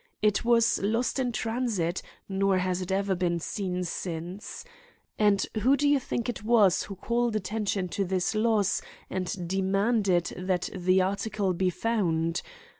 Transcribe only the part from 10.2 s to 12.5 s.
that the article be found?